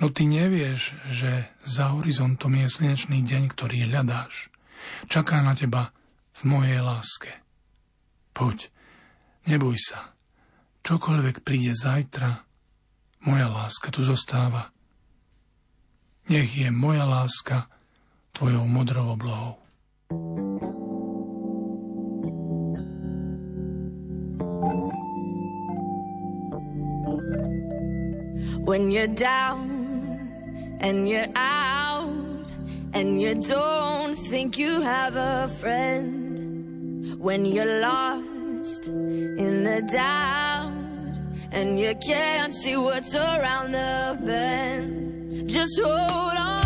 No 0.00 0.08
ty 0.08 0.24
nevieš, 0.24 0.96
že 1.10 1.50
za 1.66 1.92
horizontom 1.92 2.54
je 2.56 2.68
slnečný 2.70 3.20
deň, 3.24 3.52
ktorý 3.52 3.88
hľadáš. 3.88 4.48
Čaká 5.10 5.42
na 5.42 5.52
teba 5.58 5.90
v 6.38 6.42
mojej 6.48 6.80
láske. 6.80 7.34
Poď, 8.32 8.70
neboj 9.50 9.74
sa. 9.76 10.14
Čokoľvek 10.86 11.42
príde 11.42 11.74
zajtra, 11.74 12.46
moja 13.26 13.50
láska 13.50 13.90
tu 13.90 14.06
zostáva. 14.06 14.70
Nech 16.28 16.56
je 16.56 16.70
moja 16.70 17.04
láska 17.04 17.66
tvojou 18.32 18.66
modrou 18.66 19.12
oblohou. 19.12 19.54
When 28.68 28.92
you're 28.92 29.14
down 29.14 29.70
and 30.80 31.08
you're 31.08 31.32
out 31.34 32.44
and 32.92 33.20
you 33.20 33.34
don't 33.34 34.14
think 34.28 34.58
you 34.58 34.82
have 34.82 35.16
a 35.16 35.48
friend. 35.48 37.16
When 37.18 37.46
you're 37.46 37.80
lost 37.80 38.86
in 38.86 39.64
the 39.64 39.80
doubt 39.80 40.76
and 41.52 41.80
you 41.80 41.94
can't 42.06 42.54
see 42.54 42.76
what's 42.76 43.14
around 43.14 43.72
the 43.72 44.18
bend. 44.26 45.17
Just 45.46 45.80
hold 45.82 46.36
on, 46.36 46.57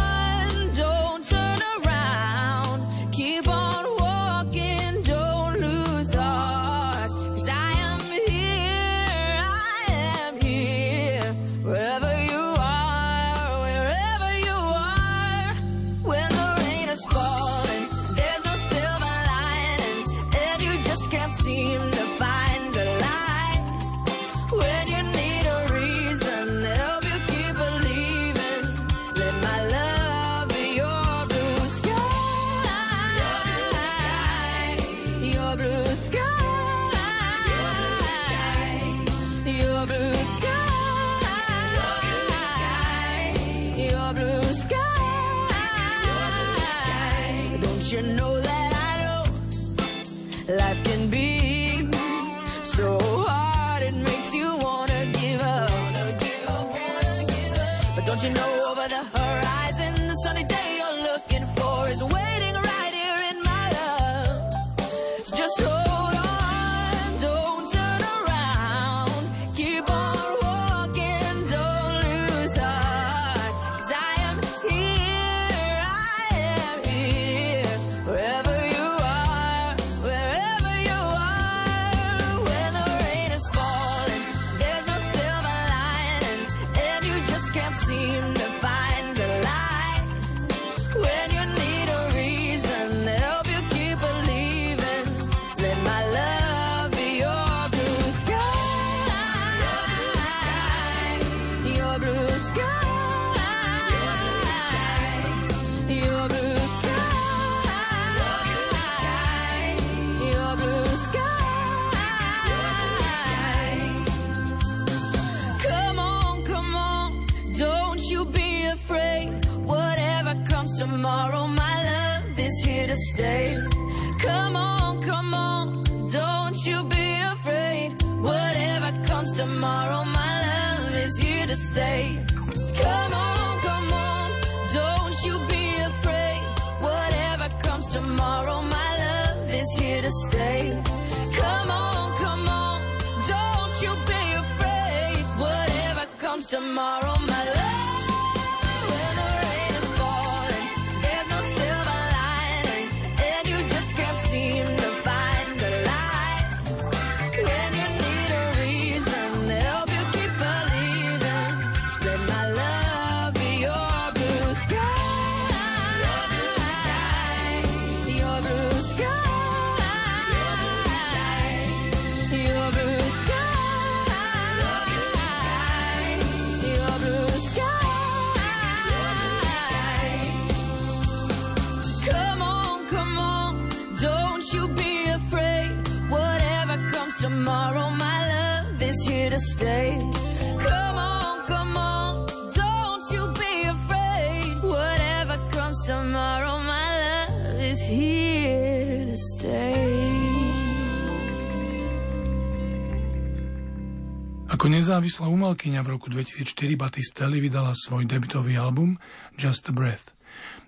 Ako 204.62 204.70
nezávislá 204.70 205.27
umelkyňa 205.27 205.83
v 205.83 205.98
roku 205.98 206.07
2004 206.07 206.46
Batistelli 206.79 207.42
vydala 207.42 207.75
svoj 207.75 208.07
debutový 208.07 208.55
album 208.55 208.94
Just 209.35 209.66
a 209.66 209.75
Breath. 209.75 210.14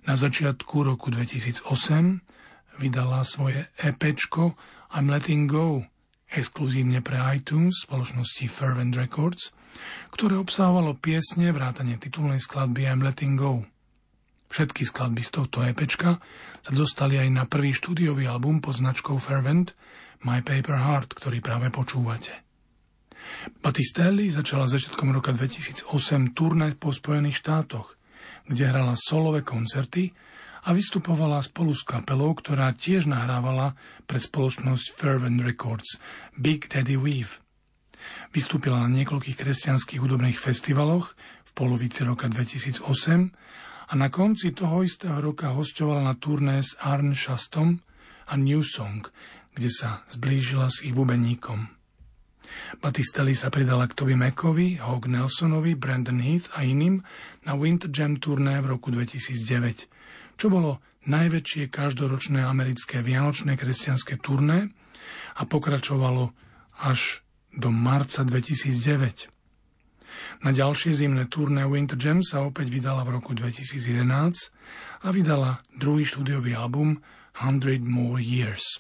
Na 0.03 0.19
začiatku 0.19 0.83
roku 0.83 1.15
2008 1.15 1.63
vydala 2.83 3.23
svoje 3.23 3.71
EPčko 3.79 4.59
I'm 4.99 5.07
Letting 5.07 5.47
Go 5.47 5.87
exkluzívne 6.27 7.07
pre 7.07 7.23
iTunes 7.39 7.87
spoločnosti 7.87 8.43
Fervent 8.51 8.99
Records, 8.99 9.55
ktoré 10.11 10.43
obsahovalo 10.43 10.99
piesne 10.99 11.55
vrátane 11.55 11.95
titulnej 11.95 12.43
skladby 12.43 12.91
I'm 12.91 12.99
Letting 12.99 13.39
Go. 13.39 13.63
Všetky 14.51 14.91
skladby 14.91 15.23
z 15.23 15.31
tohto 15.39 15.63
EPčka 15.63 16.19
sa 16.67 16.73
dostali 16.75 17.15
aj 17.23 17.31
na 17.31 17.47
prvý 17.47 17.71
štúdiový 17.71 18.27
album 18.27 18.59
pod 18.59 18.75
značkou 18.75 19.23
Fervent 19.23 19.79
My 20.27 20.43
Paper 20.43 20.83
Heart, 20.83 21.15
ktorý 21.15 21.39
práve 21.39 21.71
počúvate. 21.71 22.44
Batistelli 23.61 24.29
začala 24.29 24.69
začiatkom 24.69 25.15
roka 25.15 25.33
2008 25.33 26.37
turné 26.37 26.75
po 26.77 26.93
Spojených 26.93 27.41
štátoch, 27.41 27.97
kde 28.49 28.65
hrala 28.69 28.95
solové 28.97 29.41
koncerty 29.41 30.13
a 30.65 30.73
vystupovala 30.73 31.45
spolu 31.45 31.77
s 31.77 31.85
kapelou, 31.85 32.33
ktorá 32.33 32.73
tiež 32.73 33.09
nahrávala 33.09 33.77
pre 34.09 34.17
spoločnosť 34.17 34.97
Fervent 34.97 35.45
Records 35.45 36.01
Big 36.37 36.73
Daddy 36.73 36.97
Weave. 36.97 37.41
Vystúpila 38.33 38.85
na 38.85 38.91
niekoľkých 38.93 39.37
kresťanských 39.37 40.01
hudobných 40.01 40.37
festivaloch 40.37 41.17
v 41.49 41.51
polovici 41.57 42.05
roka 42.05 42.29
2008 42.29 42.85
a 43.85 43.93
na 43.97 44.09
konci 44.09 44.57
toho 44.57 44.81
istého 44.85 45.21
roka 45.21 45.53
hostovala 45.53 46.01
na 46.01 46.17
turné 46.17 46.65
s 46.65 46.77
Arn 46.81 47.13
Shastom 47.13 47.81
a 48.29 48.35
New 48.41 48.65
Song, 48.65 49.05
kde 49.53 49.69
sa 49.69 50.05
zblížila 50.09 50.73
s 50.73 50.85
ich 50.85 50.97
bubeníkom. 50.97 51.84
Batistelli 52.81 53.37
sa 53.37 53.51
pridala 53.53 53.87
k 53.87 53.97
Toby 53.97 54.15
Mackovi, 54.19 54.81
Hog 54.83 55.07
Nelsonovi, 55.07 55.79
Brandon 55.79 56.19
Heath 56.19 56.53
a 56.57 56.65
iným 56.67 57.03
na 57.45 57.53
Winter 57.55 57.91
Jam 57.93 58.19
turné 58.19 58.59
v 58.61 58.77
roku 58.77 58.91
2009, 58.91 60.39
čo 60.41 60.47
bolo 60.51 60.83
najväčšie 61.05 61.69
každoročné 61.69 62.41
americké 62.41 63.05
vianočné 63.05 63.55
kresťanské 63.61 64.17
turné 64.21 64.73
a 65.37 65.43
pokračovalo 65.45 66.33
až 66.81 67.23
do 67.55 67.71
marca 67.71 68.25
2009. 68.27 69.31
Na 70.43 70.51
ďalšie 70.55 70.95
zimné 70.95 71.27
turné 71.27 71.67
Winter 71.67 71.99
Jam 71.99 72.23
sa 72.23 72.47
opäť 72.47 72.71
vydala 72.71 73.03
v 73.03 73.19
roku 73.19 73.35
2011 73.35 74.07
a 75.05 75.09
vydala 75.11 75.63
druhý 75.75 76.07
štúdiový 76.07 76.55
album 76.55 77.03
Hundred 77.43 77.83
More 77.83 78.23
Years. 78.23 78.79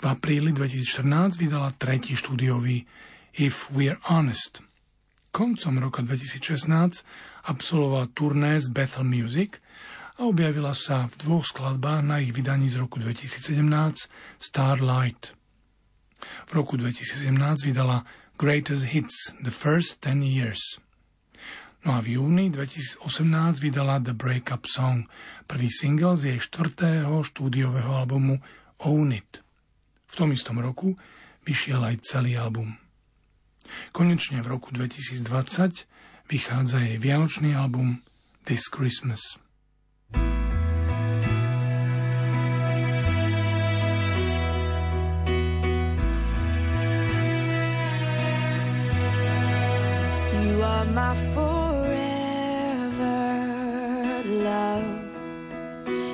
V 0.00 0.04
apríli 0.08 0.52
2014 0.52 1.40
vydala 1.40 1.74
tretí 1.76 2.16
štúdiový 2.16 2.86
If 3.34 3.70
We're 3.74 3.98
Honest. 4.06 4.62
Koncom 5.34 5.82
roka 5.82 6.00
2016 6.06 7.02
absolvovala 7.50 8.06
turné 8.14 8.62
z 8.62 8.70
Bethel 8.70 9.02
Music 9.02 9.58
a 10.14 10.30
objavila 10.30 10.70
sa 10.70 11.10
v 11.10 11.14
dvoch 11.26 11.42
skladbách 11.42 12.06
na 12.06 12.22
ich 12.22 12.30
vydaní 12.30 12.70
z 12.70 12.78
roku 12.78 13.02
2017 13.02 13.66
Starlight. 14.38 15.34
V 16.46 16.50
roku 16.54 16.78
2017 16.78 17.34
vydala 17.66 18.06
Greatest 18.38 18.94
Hits 18.94 19.34
The 19.42 19.50
First 19.50 20.00
10 20.06 20.22
Years. 20.22 20.78
No 21.84 21.92
a 21.92 22.00
v 22.00 22.16
júni 22.16 22.48
2018 22.48 23.60
vydala 23.60 24.00
The 24.00 24.16
Breakup 24.16 24.64
Song, 24.64 25.04
prvý 25.44 25.68
single 25.68 26.16
z 26.16 26.32
jej 26.32 26.38
štvrtého 26.40 27.20
štúdiového 27.20 27.92
albumu 27.92 28.40
Own 28.80 29.12
It. 29.12 29.43
V 30.14 30.22
tom 30.22 30.30
istom 30.30 30.62
roku 30.62 30.94
vyšiel 31.42 31.82
aj 31.82 32.06
celý 32.06 32.38
album. 32.38 32.78
Konečne 33.90 34.38
v 34.46 34.48
roku 34.54 34.70
2020 34.70 35.26
vychádza 36.30 36.86
jej 36.86 37.02
vianočný 37.02 37.58
album 37.58 37.98
This 38.46 38.70
Christmas. 38.70 39.42
You 50.30 50.62
are 50.62 50.86
my 50.94 51.10
forever 51.34 53.18
love. 54.30 54.94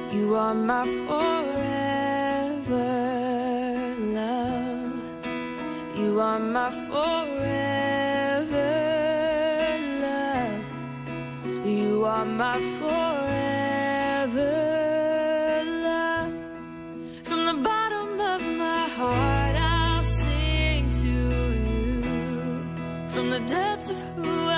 You 0.09 0.41
are 0.41 0.57
my 0.57 0.89
forever 0.89 3.00
You 6.11 6.19
are 6.19 6.41
my 6.41 6.71
forever 6.73 7.31
love. 10.03 10.65
You 11.65 12.05
are 12.05 12.25
my 12.25 12.59
forever 12.79 14.43
love. 15.87 16.35
From 17.23 17.45
the 17.45 17.55
bottom 17.63 18.21
of 18.21 18.43
my 18.43 18.89
heart, 18.89 19.55
I'll 19.55 20.03
sing 20.03 20.91
to 21.03 21.15
you. 21.65 23.09
From 23.09 23.31
the 23.31 23.41
depths 23.47 23.91
of 23.91 23.99
who 24.17 24.50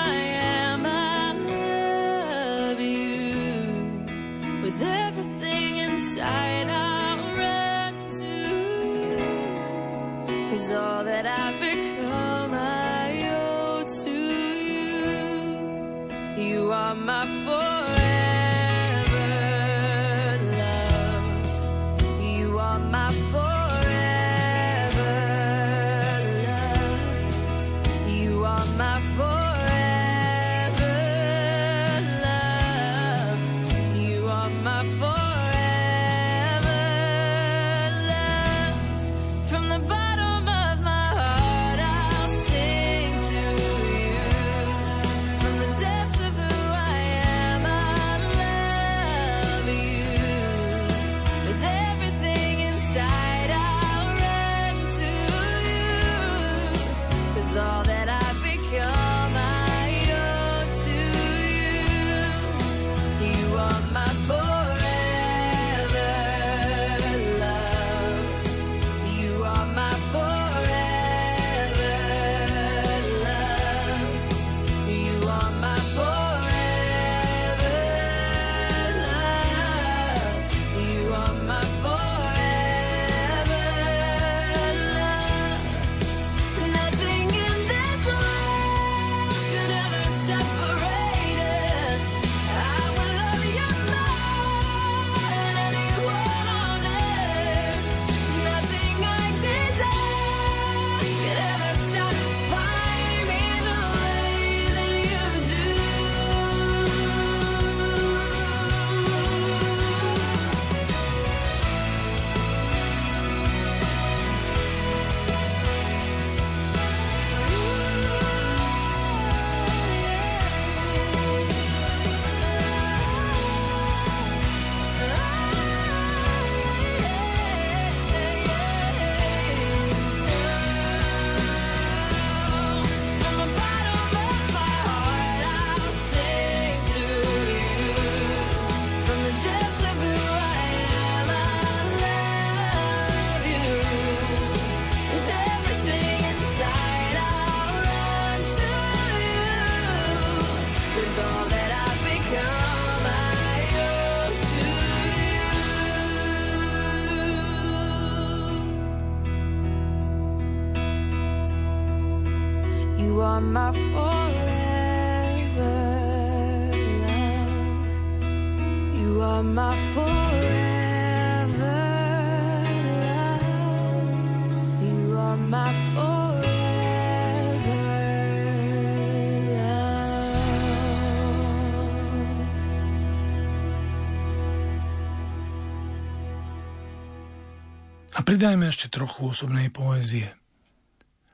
Pridajme 188.23 188.71
ešte 188.71 188.87
trochu 188.87 189.35
osobnej 189.35 189.67
poézie. 189.67 190.31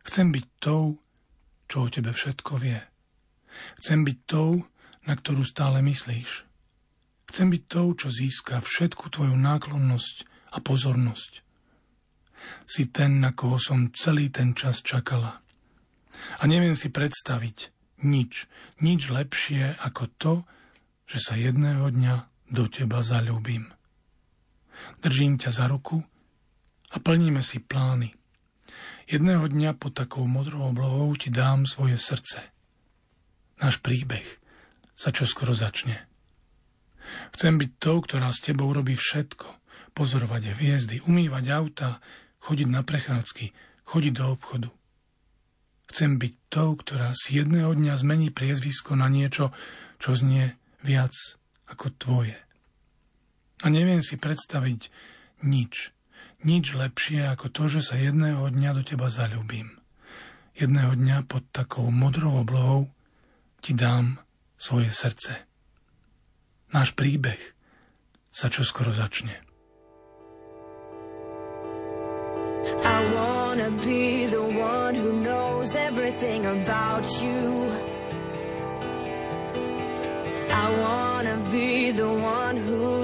Chcem 0.02 0.34
byť 0.34 0.46
tou, 0.58 0.98
čo 1.70 1.86
o 1.86 1.88
tebe 1.94 2.10
všetko 2.10 2.58
vie. 2.58 2.82
Chcem 3.78 4.02
byť 4.02 4.18
tou, 4.26 4.66
na 5.06 5.14
ktorú 5.14 5.46
stále 5.46 5.86
myslíš. 5.86 6.50
Chcem 7.30 7.54
byť 7.54 7.64
tou, 7.70 7.94
čo 7.94 8.10
získa 8.10 8.58
všetku 8.66 9.06
tvoju 9.14 9.38
náklonnosť 9.38 10.16
a 10.50 10.58
pozornosť. 10.66 11.46
Si 12.66 12.90
ten, 12.90 13.22
na 13.22 13.38
koho 13.38 13.62
som 13.62 13.94
celý 13.94 14.34
ten 14.34 14.58
čas 14.58 14.82
čakala. 14.82 15.46
A 16.42 16.44
neviem 16.50 16.74
si 16.74 16.90
predstaviť 16.90 17.70
nič, 18.02 18.50
nič 18.82 19.14
lepšie 19.14 19.78
ako 19.86 20.04
to, 20.18 20.34
že 21.06 21.22
sa 21.22 21.38
jedného 21.38 21.86
dňa 21.86 22.50
do 22.50 22.66
teba 22.66 23.06
zalúbim. 23.06 23.70
Držím 25.06 25.38
ťa 25.38 25.54
za 25.54 25.70
ruku 25.70 26.02
a 26.90 26.98
plníme 26.98 27.42
si 27.46 27.62
plány. 27.62 28.14
Jedného 29.10 29.50
dňa 29.50 29.74
pod 29.78 29.98
takou 29.98 30.30
modrou 30.30 30.70
oblohou 30.70 31.18
ti 31.18 31.34
dám 31.34 31.66
svoje 31.66 31.98
srdce. 31.98 32.46
Náš 33.58 33.82
príbeh 33.82 34.26
sa 34.94 35.10
čoskoro 35.10 35.58
začne. 35.58 36.06
Chcem 37.34 37.58
byť 37.58 37.72
tou, 37.82 37.98
ktorá 38.06 38.30
s 38.30 38.44
tebou 38.46 38.70
robí 38.70 38.94
všetko. 38.94 39.48
Pozorovať 39.98 40.54
hviezdy, 40.54 41.02
umývať 41.10 41.46
auta, 41.50 41.90
chodiť 42.46 42.68
na 42.70 42.86
prechádzky, 42.86 43.52
chodiť 43.90 44.14
do 44.14 44.26
obchodu. 44.30 44.70
Chcem 45.90 46.22
byť 46.22 46.34
tou, 46.54 46.78
ktorá 46.78 47.10
si 47.18 47.42
jedného 47.42 47.74
dňa 47.74 47.98
zmení 47.98 48.30
priezvisko 48.30 48.94
na 48.94 49.10
niečo, 49.10 49.50
čo 49.98 50.14
znie 50.14 50.54
viac 50.86 51.18
ako 51.66 51.90
tvoje. 51.98 52.38
A 53.66 53.74
neviem 53.74 54.06
si 54.06 54.16
predstaviť 54.16 54.94
nič, 55.44 55.92
nič 56.44 56.76
lepšie 56.76 57.28
ako 57.28 57.52
to, 57.52 57.64
že 57.68 57.82
sa 57.92 57.96
jedného 58.00 58.48
dňa 58.48 58.72
do 58.76 58.84
teba 58.84 59.12
zalúbim. 59.12 59.80
Jedného 60.56 60.96
dňa 60.96 61.28
pod 61.28 61.44
takou 61.56 61.88
modrou 61.92 62.44
oblohou 62.44 62.92
ti 63.64 63.76
dám 63.76 64.20
svoje 64.60 64.92
srdce. 64.92 65.36
Náš 66.72 66.96
príbeh 66.96 67.40
sa 68.30 68.52
čoskoro 68.52 68.92
začne. 68.92 69.40
I 72.84 73.00
wanna 73.16 73.72
be 73.82 74.28
the 74.28 74.44
one 74.44 74.96
who 74.96 75.24
knows 75.24 75.76
everything 75.76 76.46
about 76.46 77.08
you. 77.24 77.72
I 80.52 80.66
wanna 80.76 81.40
be 81.52 81.92
the 81.96 82.12
one 82.12 82.58
who's 82.58 82.99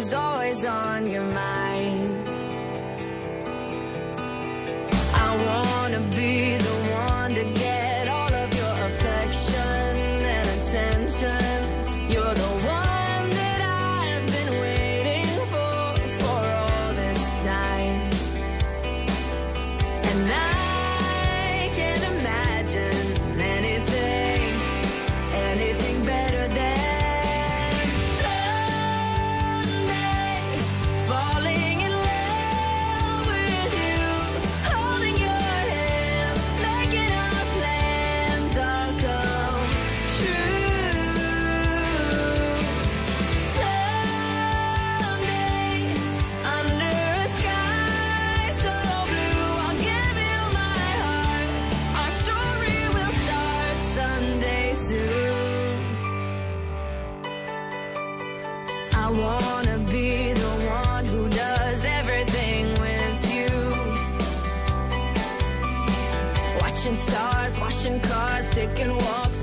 Cars, 67.86 68.50
taking 68.50 68.90
walks. 68.98 69.35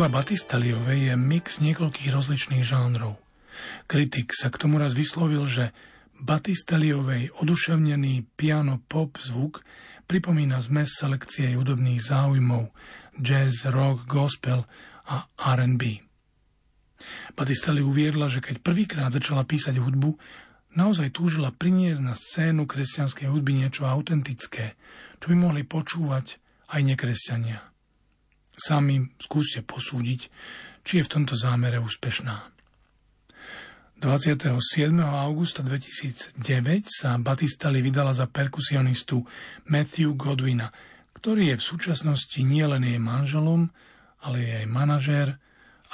Hudba 0.00 0.24
Batistaliovej 0.24 1.12
je 1.12 1.14
mix 1.20 1.60
niekoľkých 1.60 2.08
rozličných 2.08 2.64
žánrov. 2.64 3.20
Kritik 3.84 4.32
sa 4.32 4.48
k 4.48 4.56
tomu 4.56 4.80
raz 4.80 4.96
vyslovil, 4.96 5.44
že 5.44 5.76
Batisteliovej 6.16 7.36
oduševnený 7.36 8.24
piano 8.32 8.80
pop 8.80 9.20
zvuk 9.20 9.60
pripomína 10.08 10.56
zmes 10.64 10.96
selekcie 10.96 11.52
hudobných 11.52 12.00
záujmov 12.00 12.72
jazz, 13.20 13.68
rock, 13.68 14.08
gospel 14.08 14.64
a 15.04 15.28
R&B. 15.36 16.00
Batistelli 17.36 17.84
uviedla, 17.84 18.32
že 18.32 18.40
keď 18.40 18.64
prvýkrát 18.64 19.12
začala 19.12 19.44
písať 19.44 19.76
hudbu, 19.76 20.16
naozaj 20.80 21.12
túžila 21.12 21.52
priniesť 21.52 22.00
na 22.00 22.16
scénu 22.16 22.64
kresťanskej 22.64 23.28
hudby 23.28 23.52
niečo 23.52 23.84
autentické, 23.84 24.80
čo 25.20 25.28
by 25.28 25.36
mohli 25.36 25.60
počúvať 25.68 26.40
aj 26.72 26.80
nekresťania. 26.88 27.69
Sami 28.60 29.00
skúste 29.16 29.64
posúdiť, 29.64 30.28
či 30.84 31.00
je 31.00 31.04
v 31.08 31.12
tomto 31.16 31.32
zámere 31.32 31.80
úspešná. 31.80 32.52
27. 34.00 34.56
augusta 35.00 35.60
2009 35.60 36.40
sa 36.88 37.20
Batistali 37.20 37.84
vydala 37.84 38.16
za 38.16 38.24
perkusionistu 38.28 39.20
Matthew 39.68 40.16
Godwina, 40.16 40.72
ktorý 41.12 41.52
je 41.52 41.56
v 41.60 41.66
súčasnosti 41.68 42.40
nielen 42.40 42.80
jej 42.80 42.96
manželom, 42.96 43.68
ale 44.24 44.36
je 44.40 44.52
aj 44.64 44.66
manažér 44.72 45.28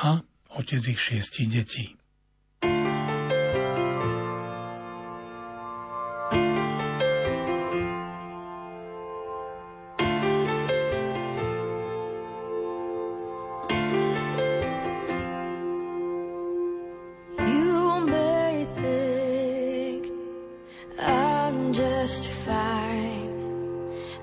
a 0.07 0.23
otec 0.55 0.83
ich 0.87 1.03
šiestich 1.03 1.51
detí. 1.51 1.96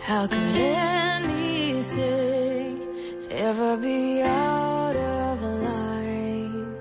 How 0.06 0.28
could 0.28 0.58
anything 0.58 2.02
ever 3.32 3.78
be 3.78 4.22
out 4.22 4.98
of 4.98 5.42
line? 5.42 6.76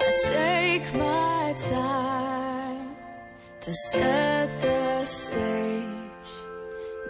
I 0.00 0.10
take 0.24 0.94
my 0.94 1.54
time 1.68 2.96
to 3.60 3.74
set 3.90 4.62
the 4.62 5.04
stage, 5.04 6.30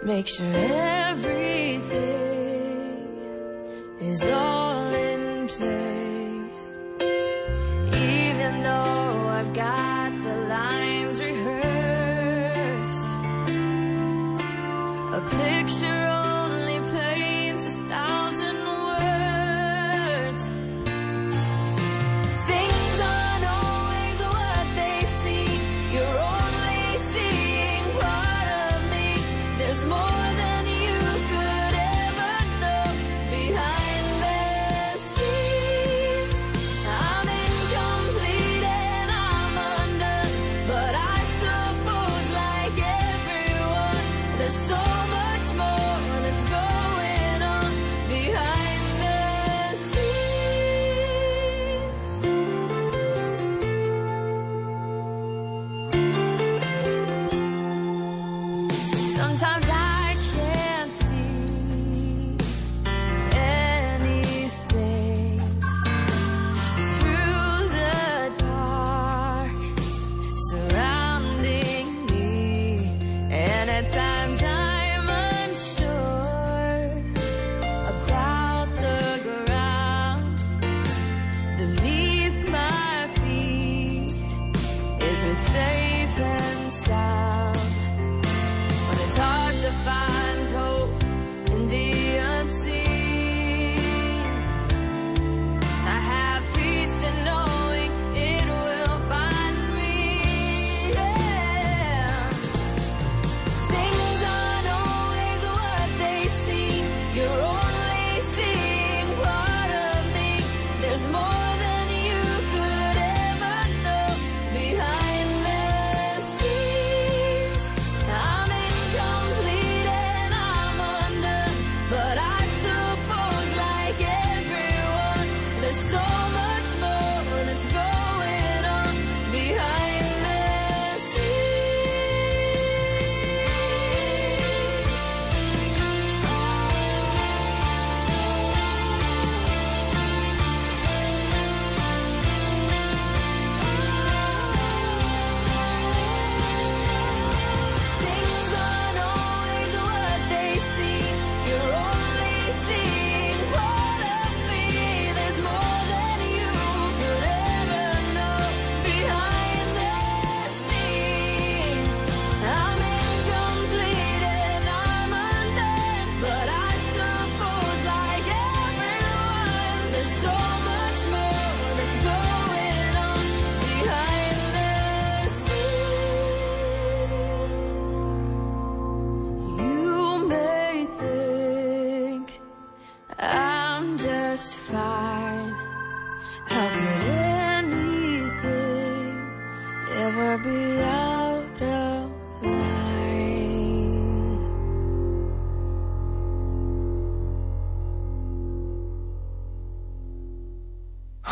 make 0.03 0.27
sure 0.27 0.53
everything 0.53 1.87
is 4.01 4.27
all. 4.27 4.66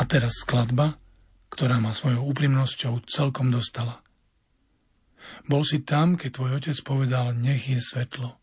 Teraz 0.03 0.43
skladba, 0.43 0.99
ktorá 1.47 1.79
ma 1.79 1.95
svojou 1.95 2.27
úprimnosťou 2.35 3.07
celkom 3.07 3.47
dostala. 3.47 4.03
Bol 5.47 5.63
si 5.63 5.87
tam, 5.87 6.19
keď 6.19 6.29
tvoj 6.35 6.51
otec 6.59 6.77
povedal, 6.83 7.31
nech 7.31 7.71
je 7.71 7.79
svetlo. 7.79 8.35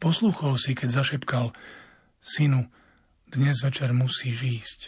Posluchol 0.00 0.56
si, 0.56 0.72
keď 0.72 1.04
zašepkal 1.04 1.52
synu, 2.24 2.72
dnes 3.28 3.60
večer 3.60 3.92
musíš 3.92 4.38
ísť. 4.40 4.80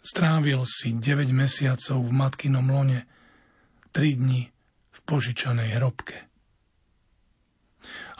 Strávil 0.00 0.64
si 0.64 0.96
9 0.96 1.28
mesiacov 1.36 2.00
v 2.00 2.10
matkinom 2.16 2.64
lone, 2.64 3.04
3 3.92 4.16
dni 4.16 4.48
v 4.88 4.98
požičanej 5.04 5.76
hrobke. 5.76 6.16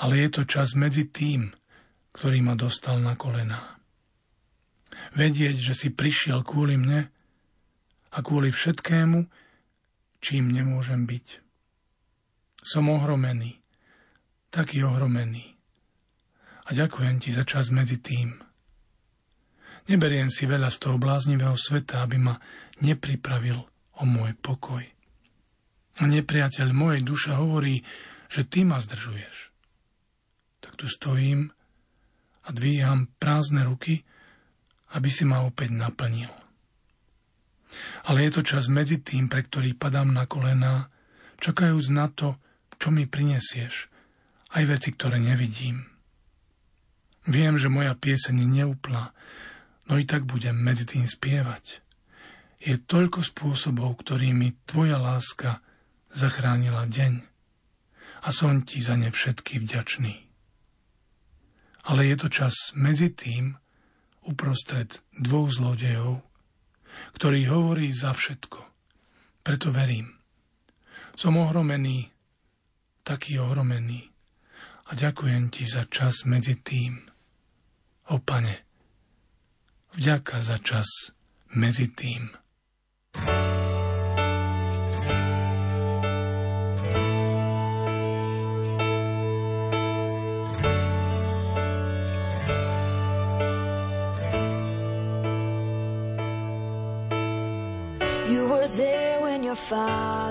Ale 0.04 0.20
je 0.20 0.28
to 0.28 0.42
čas 0.44 0.76
medzi 0.76 1.08
tým, 1.08 1.48
ktorý 2.12 2.44
ma 2.44 2.52
dostal 2.60 3.00
na 3.00 3.16
kolená. 3.16 3.79
Vedieť, 5.16 5.56
že 5.58 5.74
si 5.74 5.88
prišiel 5.90 6.46
kvôli 6.46 6.78
mne 6.78 7.10
a 8.10 8.18
kvôli 8.22 8.50
všetkému, 8.50 9.26
čím 10.20 10.52
nemôžem 10.52 11.08
byť. 11.08 11.26
Som 12.60 12.92
ohromený, 12.92 13.58
taký 14.52 14.84
ohromený. 14.84 15.56
A 16.68 16.76
ďakujem 16.76 17.18
ti 17.18 17.32
za 17.32 17.42
čas 17.48 17.72
medzi 17.72 17.98
tým. 17.98 18.36
Neberiem 19.90 20.30
si 20.30 20.46
veľa 20.46 20.70
z 20.70 20.78
toho 20.86 20.96
bláznivého 21.00 21.56
sveta, 21.56 22.04
aby 22.04 22.20
ma 22.20 22.36
nepripravil 22.84 23.58
o 23.98 24.02
môj 24.06 24.36
pokoj. 24.38 24.84
A 26.00 26.02
nepriateľ 26.06 26.68
mojej 26.70 27.02
duša 27.02 27.42
hovorí, 27.42 27.82
že 28.30 28.46
ty 28.46 28.62
ma 28.62 28.78
zdržuješ. 28.78 29.50
Tak 30.62 30.78
tu 30.78 30.86
stojím 30.86 31.50
a 32.46 32.48
dvíham 32.54 33.10
prázdne 33.18 33.66
ruky, 33.66 34.06
aby 34.94 35.08
si 35.10 35.22
ma 35.22 35.46
opäť 35.46 35.70
naplnil. 35.74 36.30
Ale 38.10 38.26
je 38.26 38.30
to 38.34 38.42
čas 38.42 38.66
medzi 38.66 38.98
tým, 38.98 39.30
pre 39.30 39.46
ktorý 39.46 39.78
padám 39.78 40.10
na 40.10 40.26
kolená, 40.26 40.90
čakajúc 41.38 41.86
na 41.94 42.10
to, 42.10 42.34
čo 42.80 42.90
mi 42.90 43.06
prinesieš, 43.06 43.92
aj 44.56 44.62
veci, 44.66 44.90
ktoré 44.90 45.22
nevidím. 45.22 45.86
Viem, 47.28 47.54
že 47.60 47.70
moja 47.70 47.94
pieseň 47.94 48.42
je 48.42 48.48
neúplná, 48.48 49.14
no 49.86 50.00
i 50.00 50.04
tak 50.08 50.26
budem 50.26 50.56
medzi 50.56 50.88
tým 50.88 51.06
spievať. 51.06 51.84
Je 52.60 52.76
toľko 52.76 53.22
spôsobov, 53.22 54.02
ktorými 54.02 54.66
tvoja 54.66 54.98
láska 54.98 55.62
zachránila 56.10 56.88
deň 56.90 57.22
a 58.20 58.28
som 58.34 58.60
ti 58.66 58.82
za 58.84 58.98
ne 58.98 59.08
všetky 59.08 59.62
vďačný. 59.62 60.14
Ale 61.88 62.04
je 62.04 62.16
to 62.20 62.28
čas 62.28 62.76
medzi 62.76 63.08
tým 63.08 63.56
uprostred 64.26 65.00
dvoch 65.16 65.52
zlodejov, 65.52 66.20
ktorý 67.16 67.40
hovorí 67.48 67.88
za 67.94 68.12
všetko. 68.12 68.60
Preto 69.40 69.72
verím. 69.72 70.20
Som 71.16 71.40
ohromený, 71.40 72.12
taký 73.04 73.40
ohromený 73.40 74.08
a 74.88 74.96
ďakujem 74.96 75.52
ti 75.52 75.64
za 75.68 75.88
čas 75.88 76.24
medzi 76.28 76.60
tým. 76.60 77.00
O 78.10 78.18
pane, 78.18 78.70
Vďaka 79.90 80.38
za 80.38 80.58
čas 80.62 80.86
medzi 81.50 81.90
tým. 81.90 82.30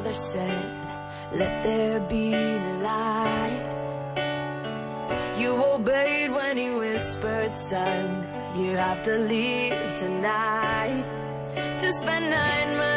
Father 0.10 0.14
said, 0.14 0.66
Let 1.32 1.64
there 1.64 2.00
be 2.02 2.32
light. 2.82 3.76
You 5.38 5.64
obeyed 5.64 6.32
when 6.32 6.58
he 6.58 6.72
whispered, 6.72 7.54
Son, 7.56 8.28
you 8.56 8.76
have 8.76 9.04
to 9.04 9.18
leave 9.18 9.90
tonight 10.00 11.06
to 11.56 11.94
spend 11.94 12.30
nine 12.30 12.78
months 12.78 12.89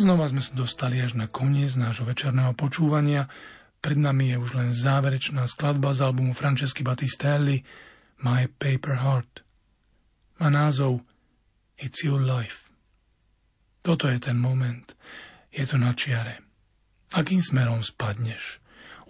znova 0.00 0.24
sme 0.32 0.40
sa 0.40 0.56
dostali 0.56 0.96
až 0.96 1.20
na 1.20 1.28
koniec 1.28 1.76
nášho 1.76 2.08
večerného 2.08 2.56
počúvania. 2.56 3.28
Pred 3.84 4.00
nami 4.00 4.32
je 4.32 4.36
už 4.40 4.50
len 4.56 4.70
záverečná 4.72 5.44
skladba 5.44 5.92
z 5.92 6.08
albumu 6.08 6.32
Francesky 6.32 6.80
Battistelli 6.80 7.60
My 8.24 8.48
Paper 8.48 9.04
Heart. 9.04 9.44
Má 10.40 10.48
názov 10.48 11.04
It's 11.76 12.00
Your 12.00 12.24
Life. 12.24 12.72
Toto 13.84 14.08
je 14.08 14.16
ten 14.16 14.40
moment. 14.40 14.96
Je 15.52 15.68
to 15.68 15.76
na 15.76 15.92
čiare. 15.92 16.40
Akým 17.12 17.44
smerom 17.44 17.84
spadneš? 17.84 18.60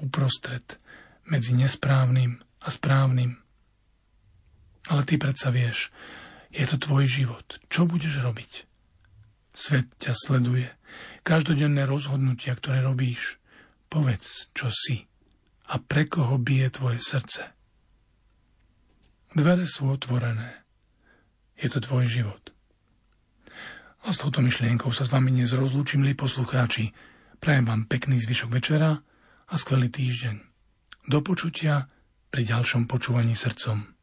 Uprostred, 0.03 0.79
medzi 1.31 1.55
nesprávnym 1.55 2.43
a 2.67 2.69
správnym. 2.71 3.39
Ale 4.91 5.03
ty 5.07 5.23
predsa 5.23 5.55
vieš, 5.55 5.95
je 6.51 6.67
to 6.67 6.83
tvoj 6.83 7.07
život. 7.07 7.47
Čo 7.71 7.87
budeš 7.87 8.23
robiť? 8.23 8.53
Svet 9.55 9.87
ťa 10.01 10.15
sleduje. 10.17 10.80
Každodenné 11.27 11.85
rozhodnutia, 11.85 12.57
ktoré 12.57 12.81
robíš. 12.81 13.39
Povedz, 13.91 14.49
čo 14.55 14.71
si 14.71 15.11
a 15.71 15.79
pre 15.79 16.11
koho 16.11 16.39
bije 16.39 16.71
tvoje 16.75 16.99
srdce. 16.99 17.55
Dvere 19.31 19.71
sú 19.71 19.87
otvorené. 19.95 20.67
Je 21.55 21.71
to 21.71 21.79
tvoj 21.79 22.11
život. 22.11 22.51
A 24.03 24.11
s 24.11 24.19
touto 24.19 24.43
myšlienkou 24.43 24.91
sa 24.91 25.07
s 25.07 25.13
vami 25.13 25.31
dnes 25.31 25.55
rozlúčim, 25.55 26.03
milí 26.03 26.19
poslucháči. 26.19 26.91
Prajem 27.39 27.69
vám 27.69 27.83
pekný 27.87 28.19
zvyšok 28.19 28.51
večera 28.51 28.99
a 29.47 29.55
skvelý 29.55 29.93
týždeň. 29.93 30.37
Do 31.07 31.23
počutia 31.23 31.87
pri 32.33 32.43
ďalšom 32.43 32.91
počúvaní 32.91 33.39
srdcom. 33.39 34.00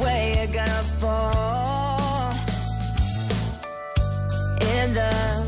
Way 0.00 0.34
you're 0.36 0.46
gonna 0.46 0.82
fall. 1.00 2.32
In 4.60 4.94
the 4.94 5.41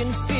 With 0.00 0.30
a 0.30 0.39